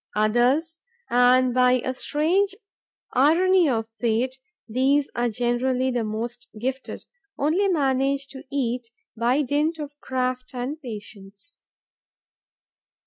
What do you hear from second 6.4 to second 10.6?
gifted only manage to eat by dint of craft